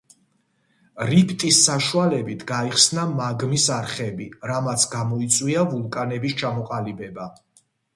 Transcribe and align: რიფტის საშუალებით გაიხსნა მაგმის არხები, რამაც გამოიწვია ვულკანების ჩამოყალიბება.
რიფტის 1.09 1.59
საშუალებით 1.67 2.47
გაიხსნა 2.53 3.05
მაგმის 3.21 3.69
არხები, 3.79 4.31
რამაც 4.55 4.91
გამოიწვია 4.99 5.71
ვულკანების 5.77 6.41
ჩამოყალიბება. 6.45 7.35